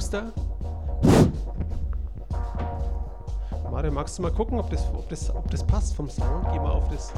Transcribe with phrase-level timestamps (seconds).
[0.00, 0.32] Puster.
[3.70, 6.46] Mario, magst du mal gucken, ob das, ob das, ob das passt vom Sound?
[6.50, 7.12] Geh mal auf das.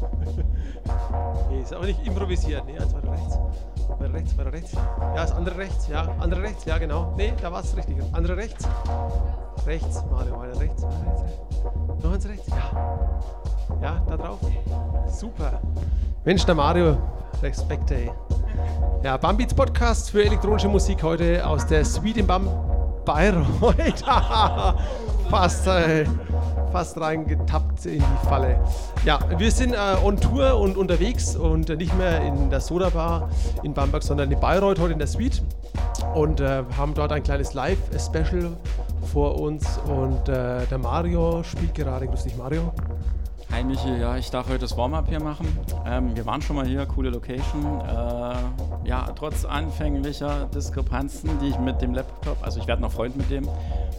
[1.50, 2.64] nee, ist aber nicht improvisiert.
[2.64, 3.38] Nee, eins weiter rechts.
[3.98, 4.72] Weiter rechts, weiter rechts.
[4.72, 5.86] Ja, das andere rechts.
[5.88, 6.64] Ja, andere rechts.
[6.64, 7.12] Ja, genau.
[7.14, 7.98] Nee, da war es richtig.
[8.14, 8.66] Andere rechts.
[9.66, 10.82] Rechts, Mario, weiter rechts.
[10.82, 12.02] Weiter rechts.
[12.02, 12.46] Noch eins rechts.
[12.48, 12.70] Ja.
[13.82, 14.38] Ja, da drauf.
[15.08, 15.60] Super.
[16.24, 16.96] Mensch, der Mario.
[17.42, 18.10] Respekt, ey.
[19.02, 22.46] Ja, Bambeats Podcast für elektronische Musik heute aus der Suite in Bam
[23.06, 24.04] Bayreuth.
[25.30, 26.04] fast, äh,
[26.70, 28.62] fast reingetappt in die Falle.
[29.06, 32.90] Ja, wir sind äh, on Tour und unterwegs und äh, nicht mehr in der Soda
[32.90, 33.30] Bar
[33.62, 35.42] in Bamberg, sondern in Bayreuth heute in der Suite
[36.14, 38.52] und äh, haben dort ein kleines Live-Special
[39.10, 42.06] vor uns und äh, der Mario spielt gerade.
[42.06, 42.70] Grüß dich, Mario.
[43.50, 45.46] Hi Michi, ja, ich darf heute das Warm-up hier machen.
[45.84, 47.80] Ähm, wir waren schon mal hier, coole Location.
[47.80, 48.34] Äh,
[48.90, 53.30] ja, trotz anfänglicher Diskrepanzen, die ich mit dem Laptop, also ich werde noch Freund mit
[53.30, 53.44] dem,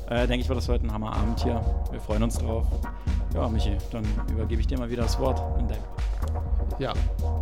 [0.09, 1.61] äh, denke ich, wird das heute ein Hammerabend hier.
[1.91, 2.67] Wir freuen uns drauf.
[3.33, 5.41] Ja, Michi, dann übergebe ich dir mal wieder das Wort
[6.81, 6.93] ja,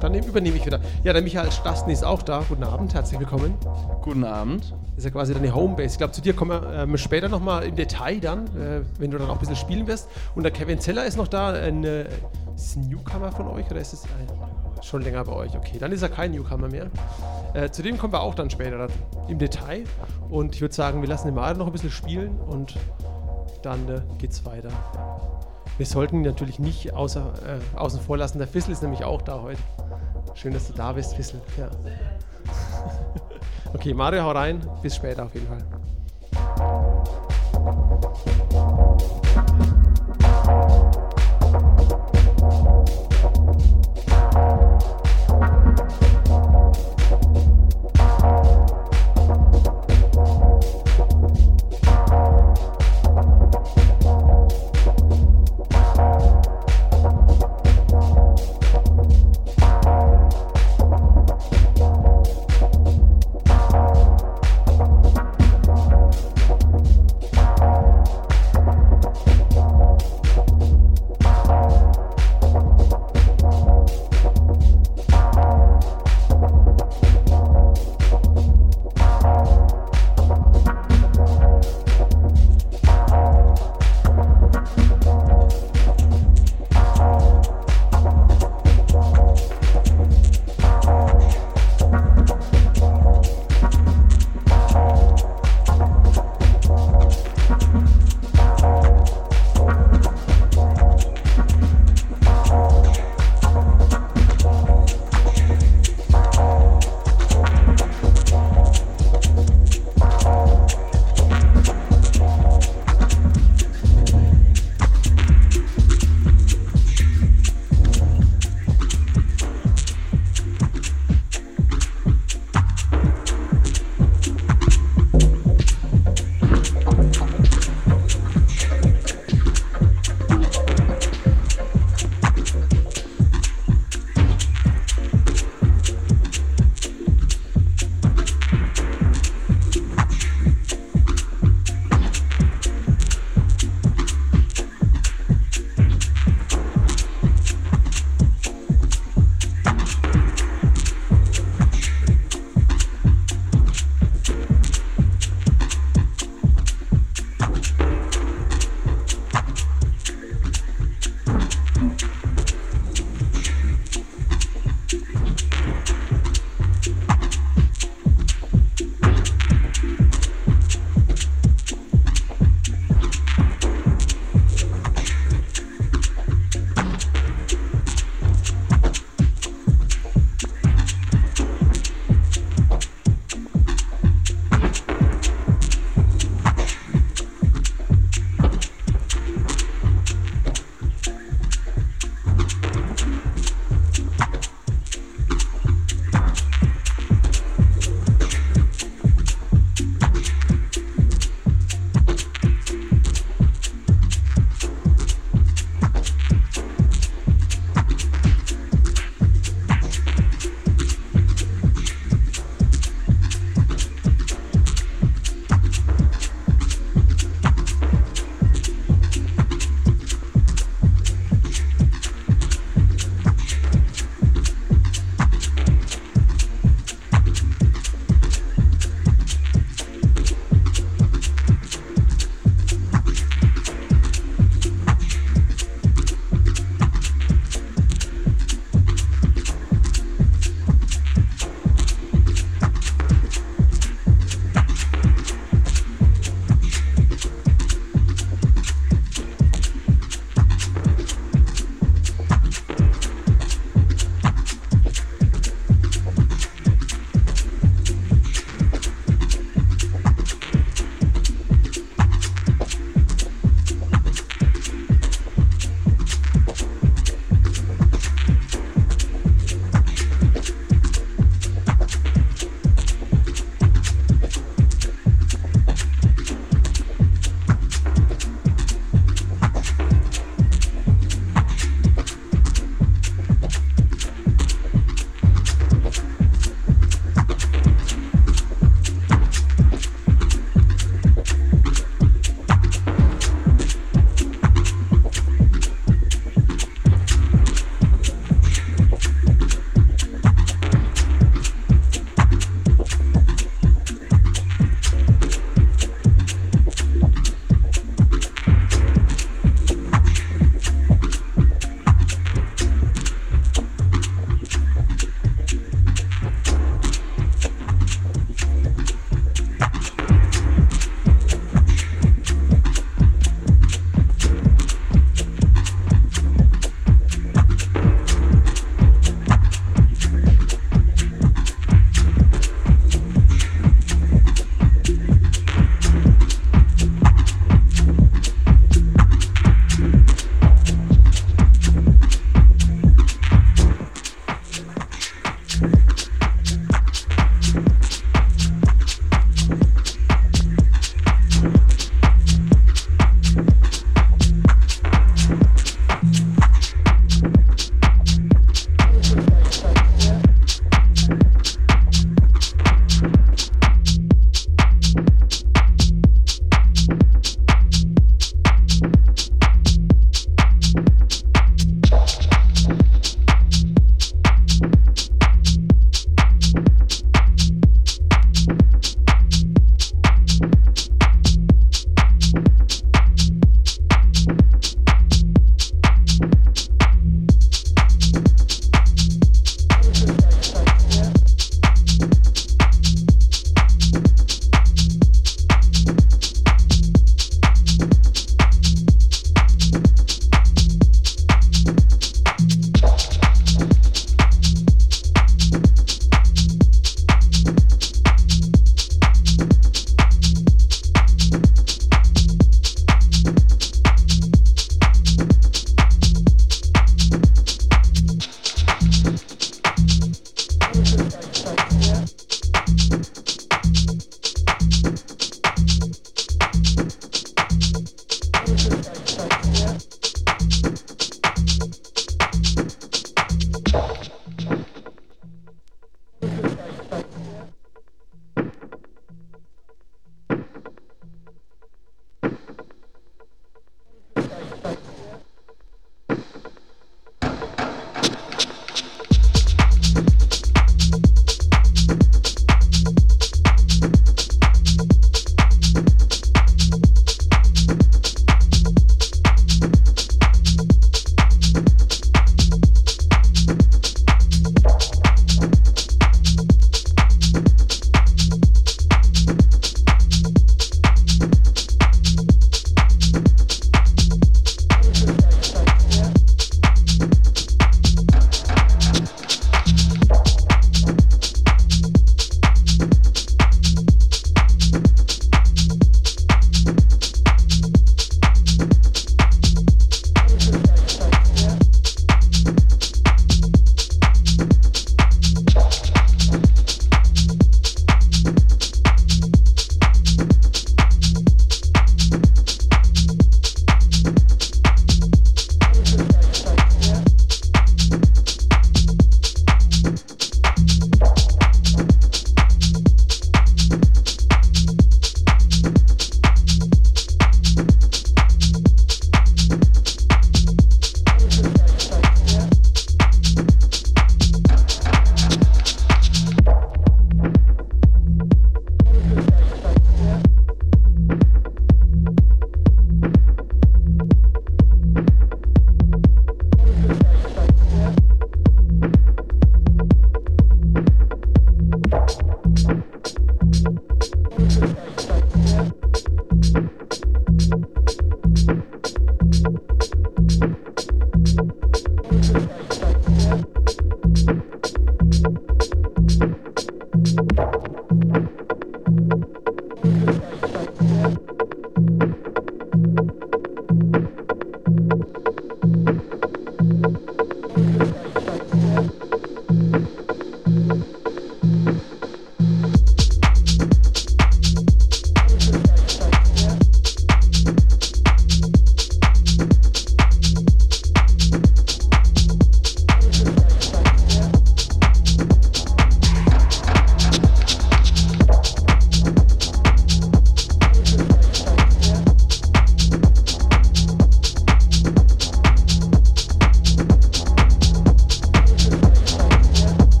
[0.00, 0.80] dann übernehme ich wieder.
[1.04, 2.42] Ja, der Michael Stasten ist auch da.
[2.48, 3.54] Guten Abend, herzlich willkommen.
[4.00, 4.74] Guten Abend.
[4.94, 5.92] Das ist ja quasi deine Homebase.
[5.92, 9.18] Ich glaube, zu dir kommen wir ähm, später nochmal im Detail dann, äh, wenn du
[9.18, 10.08] dann auch ein bisschen spielen wirst.
[10.34, 11.50] Und der Kevin Zeller ist noch da.
[11.50, 12.10] Ein, äh, ist
[12.56, 14.26] es ein Newcomer von euch oder ist es ein,
[14.82, 15.56] schon länger bei euch?
[15.56, 16.86] Okay, dann ist er kein Newcomer mehr.
[17.54, 18.88] Äh, zu dem kommen wir auch dann später
[19.28, 19.84] im Detail.
[20.28, 22.76] Und ich würde sagen, wir lassen den Mario noch ein bisschen spielen und
[23.62, 24.68] dann äh, geht's weiter.
[25.78, 28.38] Wir sollten natürlich nicht außer, äh, außen vor lassen.
[28.38, 29.60] Der Fissel ist nämlich auch da heute.
[30.34, 31.40] Schön, dass du da bist, Fissel.
[31.58, 31.68] Ja.
[33.74, 34.66] okay, Mario, hau rein.
[34.82, 35.64] Bis später auf jeden Fall.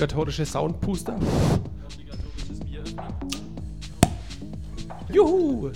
[0.00, 1.18] Obligatorische Soundpuster.
[5.12, 5.70] Juhu!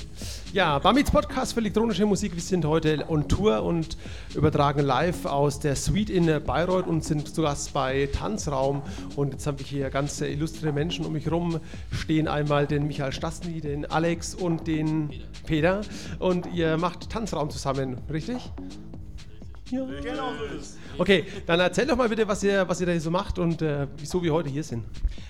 [0.55, 2.35] Ja, Bamits Podcast für elektronische Musik.
[2.35, 3.99] Wir sind heute on Tour und
[4.35, 8.81] übertragen live aus der Suite in Bayreuth und sind zu Gast bei Tanzraum.
[9.15, 11.61] Und jetzt habe ich hier ganz illustre Menschen um mich herum
[11.91, 12.27] stehen.
[12.27, 15.11] Einmal den Michael Stasny, den Alex und den
[15.45, 15.83] Peter.
[16.19, 18.39] Und ihr macht Tanzraum zusammen, richtig?
[18.39, 18.84] Ja.
[20.03, 20.79] Genau so ist es.
[20.97, 23.87] Okay, dann erzähl doch mal bitte, was ihr, was ihr da so macht und äh,
[23.99, 24.85] wieso wir heute hier sind.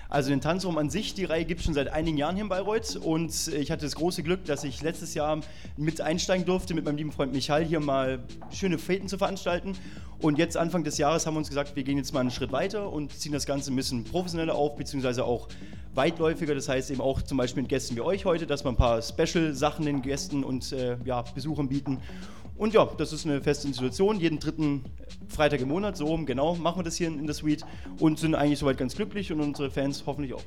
[0.09, 2.49] Also den Tanzraum an sich, die Reihe gibt es schon seit einigen Jahren hier in
[2.49, 5.39] Bayreuth und ich hatte das große Glück, dass ich letztes Jahr
[5.77, 8.19] mit einsteigen durfte, mit meinem lieben Freund Michael hier mal
[8.51, 9.73] schöne Feten zu veranstalten.
[10.19, 12.51] Und jetzt Anfang des Jahres haben wir uns gesagt, wir gehen jetzt mal einen Schritt
[12.51, 15.49] weiter und ziehen das Ganze ein bisschen professioneller auf, beziehungsweise auch
[15.93, 16.55] weitläufiger.
[16.55, 19.01] Das heißt eben auch zum Beispiel mit Gästen wie euch heute, dass wir ein paar
[19.01, 21.99] Special-Sachen den Gästen und äh, ja, Besuchern bieten.
[22.57, 24.19] Und ja, das ist eine feste Institution.
[24.19, 24.85] Jeden dritten
[25.27, 27.65] Freitag im Monat, so genau, machen wir das hier in, in der Suite
[27.99, 30.43] und sind eigentlich soweit ganz glücklich und unsere Fans hoffentlich auch.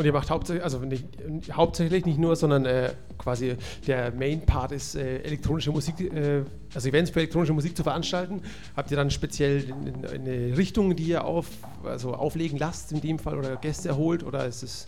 [0.00, 1.04] Und ihr macht hauptsächlich, also nicht,
[1.52, 3.56] hauptsächlich nicht nur, sondern äh, quasi
[3.86, 6.42] der Main-Part ist äh, elektronische Musik, äh,
[6.74, 8.40] also Events für elektronische Musik zu veranstalten.
[8.74, 9.74] Habt ihr dann speziell
[10.10, 11.48] eine Richtung, die ihr auf,
[11.84, 14.86] also auflegen lasst in dem Fall oder Gäste erholt oder ist es?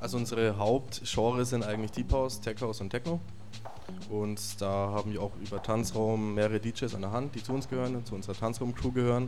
[0.00, 3.20] Also unsere Hauptgenres sind eigentlich Deep House, Tech House und Techno.
[4.20, 7.68] Und da haben wir auch über Tanzraum mehrere DJs an der Hand, die zu uns
[7.68, 9.26] gehören, zu unserer Tanzraum-Crew gehören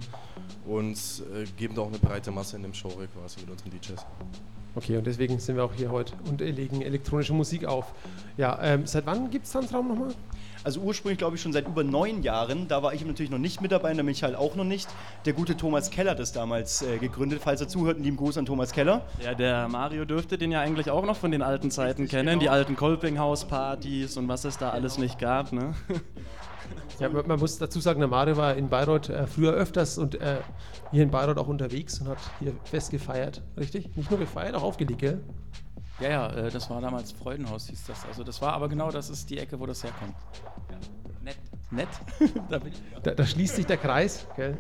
[0.65, 0.97] und
[1.35, 4.07] äh, geben da auch eine breite Masse in dem Genre quasi mit unseren DJs.
[4.77, 7.93] Okay, und deswegen sind wir auch hier heute und legen elektronische Musik auf.
[8.37, 10.15] Ja, ähm, seit wann gibt es Tanzraum nochmal?
[10.67, 12.67] Also ursprünglich glaube ich schon seit über neun Jahren.
[12.67, 14.89] Da war ich natürlich noch nicht mit dabei, da bin ich halt auch noch nicht.
[15.25, 17.41] Der gute Thomas Keller hat das damals äh, gegründet.
[17.41, 19.03] Falls er zuhört, lieben Gruß an Thomas Keller.
[19.25, 22.31] Ja, der Mario dürfte den ja eigentlich auch noch von den alten Zeiten Richtig, kennen.
[22.31, 22.41] Genau.
[22.41, 24.79] Die alten Kolpinghaus-Partys und was es da genau.
[24.79, 25.53] alles nicht gab.
[25.53, 25.73] Ne?
[26.99, 30.21] Ja, man, man, muss dazu sagen, der Mario war in Bayreuth äh, früher öfters und
[30.21, 30.39] äh,
[30.91, 33.41] hier in Bayreuth auch unterwegs und hat hier fest gefeiert.
[33.57, 33.95] Richtig?
[33.97, 35.21] Nicht nur gefeiert, auch aufgelegt, gell?
[36.01, 38.05] Ja, ja, äh, das war damals Freudenhaus, hieß das.
[38.05, 40.15] Also das war aber genau, das ist die Ecke, wo das herkommt.
[41.27, 41.39] Nett.
[41.73, 41.89] Nett?
[42.49, 42.61] da,
[43.03, 44.29] da, da, schließt sich der Kreis.
[44.37, 44.57] Gell?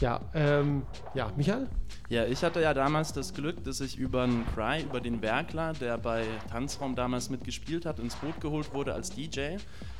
[0.00, 0.82] Ja, ähm,
[1.14, 1.68] ja, Michael?
[2.08, 5.72] Ja, ich hatte ja damals das Glück, dass ich über einen Cry, über den Werkler,
[5.74, 9.58] der bei Tanzraum damals mitgespielt hat, ins Boot geholt wurde als DJ.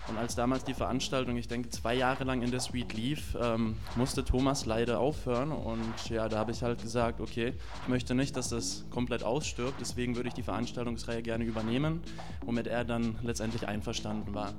[0.09, 3.77] Und als damals die Veranstaltung, ich denke, zwei Jahre lang in der Suite lief, ähm,
[3.95, 5.53] musste Thomas leider aufhören.
[5.53, 7.53] Und ja, da habe ich halt gesagt, okay,
[7.83, 12.01] ich möchte nicht, dass das komplett ausstirbt, deswegen würde ich die Veranstaltungsreihe gerne übernehmen,
[12.45, 14.55] womit er dann letztendlich einverstanden war.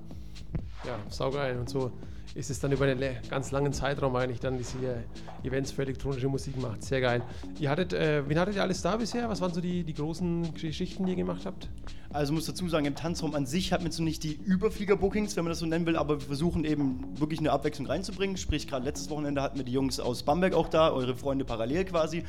[0.85, 1.57] Ja, saugeil.
[1.57, 1.91] Und so
[2.35, 5.03] ist es dann über einen ganz langen Zeitraum eigentlich dann diese
[5.43, 6.83] Events für elektronische Musik macht.
[6.83, 7.21] Sehr geil.
[7.59, 9.29] Ihr hattet, äh, wen hattet ihr alles da bisher?
[9.29, 11.69] Was waren so die, die großen Geschichten, die ihr gemacht habt?
[12.13, 15.45] Also muss dazu sagen, im Tanzraum an sich hat man so nicht die Überflieger-Bookings, wenn
[15.45, 18.35] man das so nennen will, aber wir versuchen eben wirklich eine Abwechslung reinzubringen.
[18.35, 21.85] Sprich, gerade letztes Wochenende hatten wir die Jungs aus Bamberg auch da, eure Freunde parallel
[21.85, 22.23] quasi.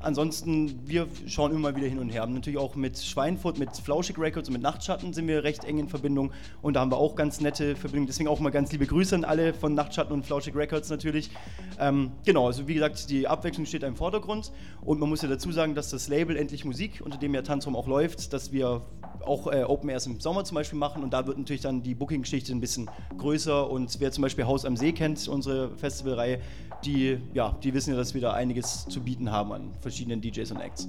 [0.00, 2.26] Ansonsten, wir schauen immer wieder hin und her.
[2.26, 5.88] Natürlich auch mit Schweinfurt, mit Flauschig Records und mit Nachtschatten sind wir recht eng in
[5.88, 8.08] Verbindung und da haben wir auch ganz nette Verbindungen.
[8.08, 11.30] Deswegen auch mal ganz liebe Grüße an alle von Nachtschatten und Flauschig Records natürlich.
[11.78, 15.52] Ähm, genau, also wie gesagt, die Abwechslung steht im Vordergrund und man muss ja dazu
[15.52, 18.82] sagen, dass das Label Endlich Musik, unter dem ja Tanzraum auch läuft, dass wir
[19.24, 21.94] auch äh, Open Airs im Sommer zum Beispiel machen und da wird natürlich dann die
[21.94, 26.40] Booking-Geschichte ein bisschen größer und wer zum Beispiel Haus am See kennt, unsere Festivalreihe,
[26.84, 30.50] die, ja, die wissen ja, dass wir da einiges zu bieten haben an verschiedenen DJs
[30.52, 30.88] und Acts.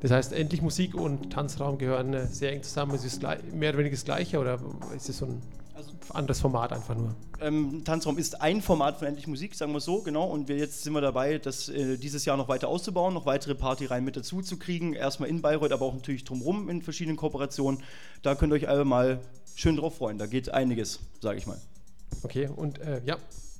[0.00, 2.94] Das heißt, endlich Musik und Tanzraum gehören äh, sehr eng zusammen.
[2.94, 4.60] Ist es mehr oder weniger das Gleiche oder
[4.94, 5.42] ist es so ein
[5.78, 7.14] also, anderes Format einfach nur?
[7.40, 10.26] Ähm, Tanzraum ist ein Format von Endlich Musik, sagen wir so, genau.
[10.26, 13.54] Und wir jetzt sind wir dabei, das äh, dieses Jahr noch weiter auszubauen, noch weitere
[13.54, 14.92] Partyreihen mit dazu zu kriegen.
[14.92, 17.82] Erstmal in Bayreuth, aber auch natürlich drumherum in verschiedenen Kooperationen.
[18.22, 19.20] Da könnt ihr euch alle mal
[19.54, 20.18] schön drauf freuen.
[20.18, 21.60] Da geht einiges, sage ich mal.
[22.24, 23.16] Okay, und äh, ja,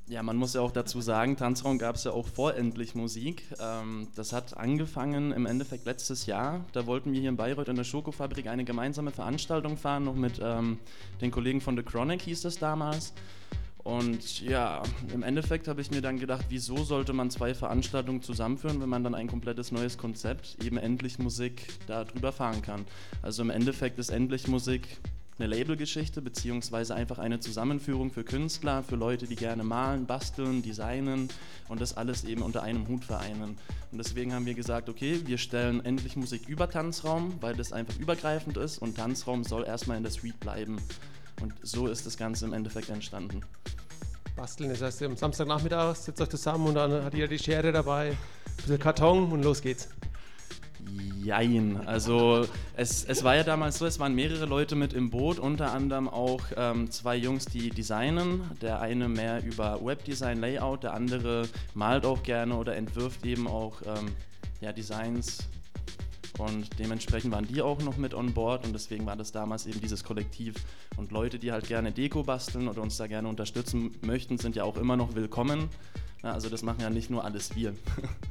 [0.09, 3.43] ja, man muss ja auch dazu sagen, Tanzraum gab es ja auch vor Endlich Musik.
[3.61, 6.65] Ähm, das hat angefangen im Endeffekt letztes Jahr.
[6.73, 10.41] Da wollten wir hier in Bayreuth in der Schokofabrik eine gemeinsame Veranstaltung fahren, noch mit
[10.43, 10.79] ähm,
[11.21, 13.13] den Kollegen von The Chronic hieß das damals.
[13.85, 14.83] Und ja,
[15.15, 19.05] im Endeffekt habe ich mir dann gedacht, wieso sollte man zwei Veranstaltungen zusammenführen, wenn man
[19.05, 22.85] dann ein komplettes neues Konzept, eben Endlich Musik, da drüber fahren kann.
[23.23, 24.99] Also im Endeffekt ist Endlich Musik
[25.39, 31.29] eine Labelgeschichte, beziehungsweise einfach eine Zusammenführung für Künstler, für Leute, die gerne malen, basteln, designen
[31.69, 33.57] und das alles eben unter einem Hut vereinen.
[33.93, 37.99] Und deswegen haben wir gesagt, okay, wir stellen endlich Musik über Tanzraum, weil das einfach
[37.99, 40.79] übergreifend ist und Tanzraum soll erstmal in der Suite bleiben.
[41.41, 43.43] Und so ist das Ganze im Endeffekt entstanden.
[44.35, 48.11] Basteln, das heißt, am Samstagnachmittag setzt euch zusammen und dann hat jeder die Schere dabei,
[48.11, 49.89] ein bisschen Karton und los geht's.
[51.23, 51.87] Jein.
[51.87, 55.73] Also es, es war ja damals so, es waren mehrere Leute mit im Boot, unter
[55.73, 58.43] anderem auch ähm, zwei Jungs, die designen.
[58.63, 63.83] Der eine mehr über Webdesign, Layout, der andere malt auch gerne oder entwirft eben auch
[63.83, 64.09] ähm,
[64.61, 65.39] ja, Designs.
[66.39, 69.81] Und dementsprechend waren die auch noch mit on board und deswegen war das damals eben
[69.81, 70.55] dieses Kollektiv.
[70.97, 74.63] Und Leute, die halt gerne Deko basteln oder uns da gerne unterstützen möchten, sind ja
[74.63, 75.69] auch immer noch willkommen.
[76.23, 77.75] Ja, also das machen ja nicht nur alles wir.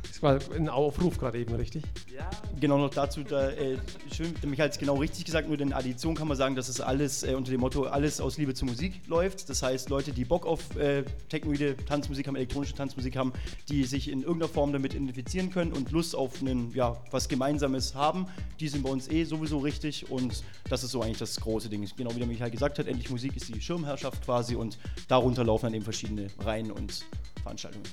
[0.07, 1.83] Das war ein Aufruf gerade eben, richtig?
[2.11, 2.27] Ja.
[2.59, 3.77] Genau noch dazu, da, äh,
[4.11, 6.81] schön, mich hat es genau richtig gesagt, nur in Addition kann man sagen, dass es
[6.81, 9.47] alles äh, unter dem Motto alles aus Liebe zur Musik läuft.
[9.47, 13.31] Das heißt, Leute, die Bock auf äh, technoide Tanzmusik haben, elektronische Tanzmusik haben,
[13.69, 17.93] die sich in irgendeiner Form damit identifizieren können und Lust auf einen, ja, was Gemeinsames
[17.93, 18.25] haben,
[18.59, 21.87] die sind bei uns eh sowieso richtig und das ist so eigentlich das große Ding.
[21.95, 25.65] Genau wie der Michael gesagt hat, endlich Musik ist die Schirmherrschaft quasi und darunter laufen
[25.65, 27.05] dann eben verschiedene Reihen und
[27.47, 27.85] Veranstaltungen.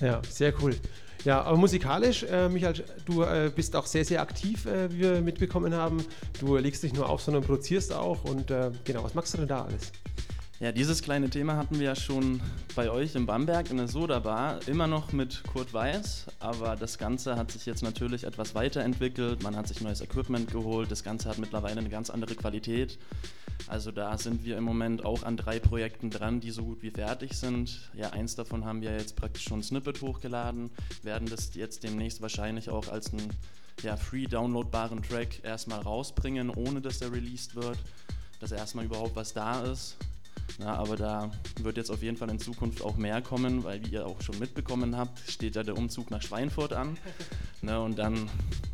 [0.00, 0.74] Ja, sehr cool.
[1.24, 5.20] Ja, aber musikalisch, äh, Michael, du äh, bist auch sehr, sehr aktiv, äh, wie wir
[5.20, 6.04] mitbekommen haben.
[6.40, 8.24] Du legst nicht nur auf, sondern produzierst auch.
[8.24, 9.92] Und äh, genau, was machst du denn da alles?
[10.60, 12.38] Ja, dieses kleine Thema hatten wir ja schon
[12.76, 16.98] bei euch in Bamberg in der Soda Bar, immer noch mit Kurt Weiß, aber das
[16.98, 21.30] Ganze hat sich jetzt natürlich etwas weiterentwickelt, man hat sich neues Equipment geholt, das Ganze
[21.30, 22.98] hat mittlerweile eine ganz andere Qualität.
[23.68, 26.90] Also da sind wir im Moment auch an drei Projekten dran, die so gut wie
[26.90, 27.90] fertig sind.
[27.94, 30.68] Ja, eins davon haben wir jetzt praktisch schon Snippet hochgeladen,
[31.02, 33.30] werden das jetzt demnächst wahrscheinlich auch als einen
[33.82, 37.78] ja, free downloadbaren Track erstmal rausbringen, ohne dass er released wird,
[38.40, 39.96] dass erstmal überhaupt was da ist.
[40.58, 43.90] Na, aber da wird jetzt auf jeden Fall in Zukunft auch mehr kommen, weil wie
[43.90, 46.96] ihr auch schon mitbekommen habt, steht ja der Umzug nach Schweinfurt an.
[47.62, 48.30] Ne, und dann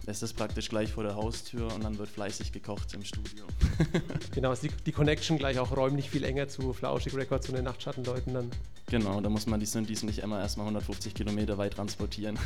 [0.07, 3.45] ist es praktisch gleich vor der Haustür und dann wird fleißig gekocht im Studio.
[4.33, 7.65] genau, ist die, die Connection gleich auch räumlich viel enger zu Flauschig Records und den
[7.65, 8.51] Nachtschattenleuten dann.
[8.89, 12.39] Genau, da muss man die Synthes nicht immer erstmal 150 Kilometer weit transportieren.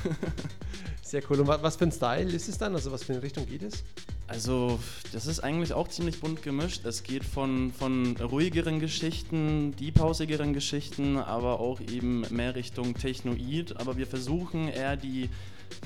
[1.02, 1.40] Sehr cool.
[1.40, 2.74] Und was für ein Style ist es dann?
[2.74, 3.84] Also was für eine Richtung geht es?
[4.26, 4.78] Also,
[5.12, 6.86] das ist eigentlich auch ziemlich bunt gemischt.
[6.86, 13.78] Es geht von, von ruhigeren Geschichten, deephausigeren Geschichten, aber auch eben mehr Richtung Technoid.
[13.78, 15.28] Aber wir versuchen eher die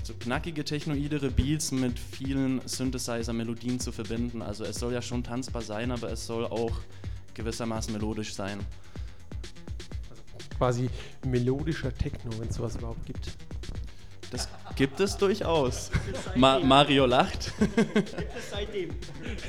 [0.02, 4.42] so knackige, technoidere Beats mit vielen Synthesizer-Melodien zu verbinden.
[4.42, 6.72] Also es soll ja schon tanzbar sein, aber es soll auch
[7.34, 8.60] gewissermaßen melodisch sein.
[10.56, 10.88] Quasi
[11.26, 13.36] melodischer Techno, wenn es sowas überhaupt gibt.
[14.30, 15.90] Das gibt es durchaus.
[16.34, 17.52] Ma Mario lacht.
[17.58, 18.90] Gibt es seitdem.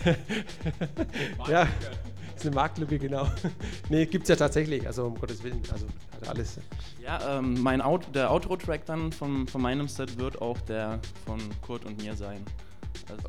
[1.48, 1.68] ja,
[2.38, 3.28] ist eine Marktlücke, genau.
[3.90, 6.60] nee, gibt es ja tatsächlich, also um Gottes Willen, also hat alles.
[7.04, 11.40] Ja, ähm, mein Out der Outro-Track dann von, von meinem Set wird auch der von
[11.62, 12.44] Kurt und mir sein.
[13.10, 13.28] Also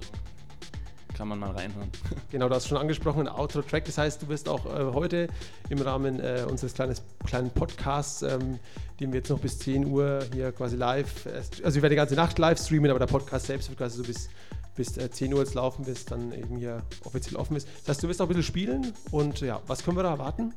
[1.17, 1.91] kann man mal reinhören.
[2.31, 3.85] Genau, du hast schon angesprochen, ein Outro-Track.
[3.87, 5.29] Das heißt, du wirst auch äh, heute
[5.71, 8.59] im Rahmen äh, unseres kleines, kleinen Podcasts, ähm,
[9.01, 11.97] den wir jetzt noch bis 10 Uhr hier quasi live, äh, also ich werde die
[11.97, 14.29] ganze Nacht live streamen, aber der Podcast selbst wird quasi so bis,
[14.77, 17.67] bis 10 Uhr jetzt laufen, bis dann eben hier offiziell offen ist.
[17.81, 20.55] Das heißt, du wirst auch ein bisschen spielen und ja, was können wir da erwarten?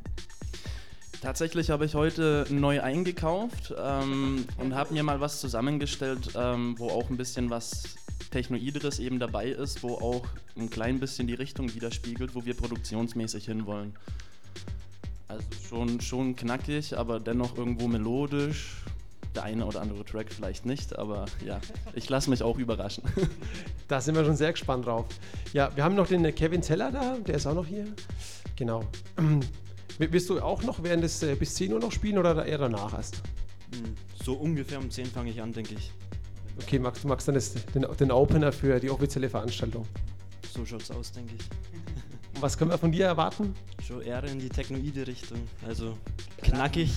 [1.21, 6.89] Tatsächlich habe ich heute neu eingekauft ähm, und habe mir mal was zusammengestellt, ähm, wo
[6.89, 7.95] auch ein bisschen was
[8.31, 10.25] Technoideres eben dabei ist, wo auch
[10.55, 13.95] ein klein bisschen die Richtung widerspiegelt, wo wir produktionsmäßig hinwollen.
[15.27, 18.77] Also schon, schon knackig, aber dennoch irgendwo melodisch.
[19.35, 21.59] Der eine oder andere Track vielleicht nicht, aber ja,
[21.93, 23.03] ich lasse mich auch überraschen.
[23.87, 25.07] Da sind wir schon sehr gespannt drauf.
[25.51, 27.87] Ja, wir haben noch den Kevin Zeller da, der ist auch noch hier.
[28.55, 28.83] Genau.
[29.97, 32.93] Wirst du auch noch während des äh, bis 10 Uhr noch spielen oder eher danach
[32.93, 33.23] erst?
[33.73, 35.91] Hm, so ungefähr um 10 fange ich an, denke ich.
[36.61, 39.87] Okay, magst du magst dann das, den, den Opener für die offizielle Veranstaltung?
[40.53, 41.49] So schaut's aus, denke ich.
[42.41, 43.53] Was können wir von dir erwarten?
[43.85, 45.39] Schon eher in die technoide Richtung.
[45.67, 45.97] Also
[46.41, 46.89] knackig.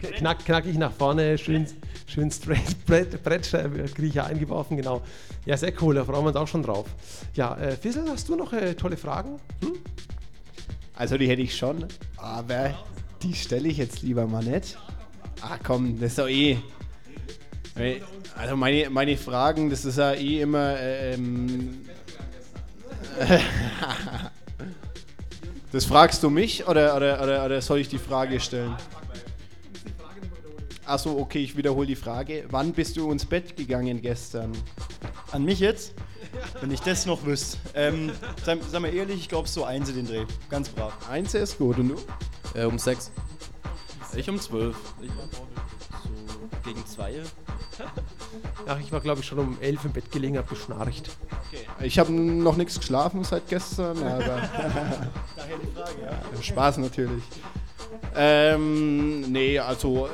[0.00, 1.66] Knack, knackig nach vorne, schön,
[2.06, 5.02] schön straight Brett, Brettgriecher eingeworfen, genau.
[5.44, 6.86] Ja, sehr cool, da freuen wir uns auch schon drauf.
[7.34, 9.38] Ja, äh, Fissel, hast du noch äh, tolle Fragen?
[9.60, 9.74] Hm?
[10.94, 11.86] Also die hätte ich schon,
[12.16, 12.74] aber
[13.22, 14.76] die stelle ich jetzt lieber mal nicht.
[15.40, 16.58] Ach komm, das ist doch eh.
[18.36, 20.78] Also meine, meine Fragen, das ist ja eh immer.
[20.78, 21.82] Ähm,
[25.72, 28.74] das fragst du mich oder, oder, oder, oder soll ich die Frage stellen?
[30.84, 32.44] Achso, okay, ich wiederhole die Frage.
[32.50, 34.52] Wann bist du ins Bett gegangen gestern?
[35.30, 35.94] An mich jetzt?
[36.60, 37.58] Wenn ich das noch wüsste.
[37.74, 38.10] Ähm,
[38.44, 40.24] sag, sag mal ehrlich, ich glaube so eins in den Dreh.
[40.50, 40.92] Ganz brav.
[41.08, 41.96] Eins ist gut und du?
[42.54, 43.10] Äh, um sechs.
[44.14, 44.76] Ich um zwölf.
[45.00, 45.46] Ich war so
[46.64, 47.22] gegen zwei.
[48.66, 51.10] Ach, ich war glaube ich schon um elf im Bett gelegen, hab geschnarcht.
[51.48, 51.86] Okay.
[51.86, 54.48] Ich habe noch nichts geschlafen seit gestern, aber.
[55.36, 56.42] Daher die Frage, ja.
[56.42, 57.24] Spaß natürlich.
[58.14, 60.08] Ähm, nee, also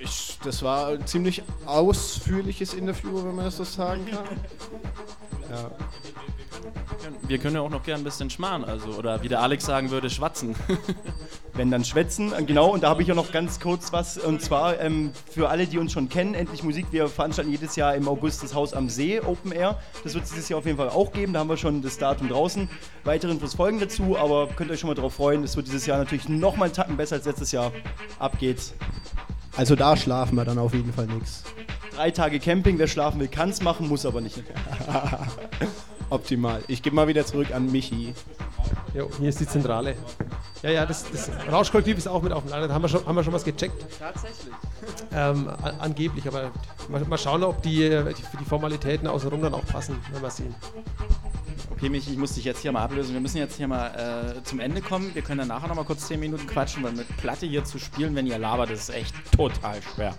[0.00, 4.24] ich, das war ein ziemlich ausführliches Interview, wenn man das so sagen kann.
[5.48, 5.70] Ja.
[7.28, 9.90] Wir können ja auch noch gern ein bisschen schmarrn, also, oder wie der Alex sagen
[9.90, 10.54] würde, schwatzen.
[11.54, 14.78] Wenn dann schwätzen, genau, und da habe ich ja noch ganz kurz was, und zwar
[14.78, 18.42] ähm, für alle, die uns schon kennen, Endlich Musik, wir veranstalten jedes Jahr im August
[18.42, 19.78] das Haus am See, Open Air.
[20.04, 21.96] Das wird es dieses Jahr auf jeden Fall auch geben, da haben wir schon das
[21.98, 22.68] Datum draußen.
[23.04, 25.98] Weitere Infos folgen dazu, aber könnt euch schon mal darauf freuen, es wird dieses Jahr
[25.98, 27.72] natürlich nochmal einen Tacken besser als letztes Jahr.
[28.18, 28.74] Ab geht's.
[29.56, 31.44] Also da schlafen wir dann auf jeden Fall nichts.
[31.94, 34.42] Drei Tage Camping, wer schlafen will, kann es machen, muss aber nicht.
[36.10, 36.62] Optimal.
[36.68, 38.14] Ich gebe mal wieder zurück an Michi.
[38.94, 39.96] Jo, hier ist die Zentrale.
[40.62, 42.68] Ja, ja, das, das Rauschkollektiv ist auch mit auf dem Laden.
[42.68, 43.84] Da haben wir schon, haben wir schon was gecheckt.
[43.98, 44.54] Tatsächlich.
[45.12, 46.50] Ähm, an, angeblich, aber
[46.88, 50.54] mal, mal schauen, ob die, die, die Formalitäten außenrum dann auch passen, wenn wir sehen.
[51.76, 53.12] Okay, Michi, ich muss dich jetzt hier mal ablösen.
[53.12, 55.14] Wir müssen jetzt hier mal äh, zum Ende kommen.
[55.14, 57.78] Wir können dann nachher noch mal kurz 10 Minuten quatschen, weil mit Platte hier zu
[57.78, 60.14] spielen, wenn ihr labert, das ist echt total schwer.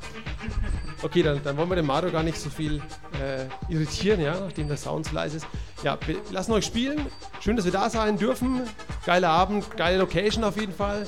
[1.01, 2.79] Okay, dann, dann wollen wir den Mario gar nicht so viel
[3.19, 5.47] äh, irritieren, ja, nachdem der Sound so leise ist.
[5.81, 7.07] ja, wir lassen euch spielen.
[7.39, 8.61] Schön, dass wir da sein dürfen.
[9.07, 11.07] Geiler Abend, geile Location auf jeden Fall.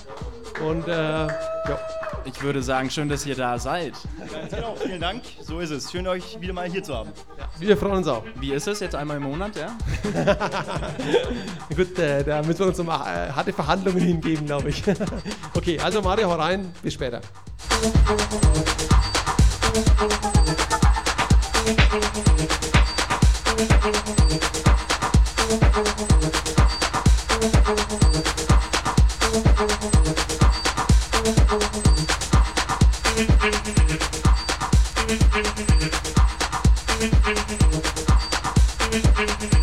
[0.61, 1.79] Und äh, ja.
[2.25, 3.93] Ich würde sagen, schön, dass ihr da seid.
[4.31, 5.23] Ganz genau, vielen Dank.
[5.41, 5.91] So ist es.
[5.91, 7.09] Schön, euch wieder mal hier zu haben.
[7.57, 8.23] Wir freuen uns auch.
[8.35, 9.75] Wie ist es jetzt einmal im Monat, ja?
[11.75, 14.83] Gut, äh, da müssen wir uns um äh, harte Verhandlungen hingeben, glaube ich.
[15.55, 16.71] okay, also Mario, hau rein.
[16.83, 17.21] Bis später.
[23.81, 23.91] Bye.
[38.91, 39.58] Thank you.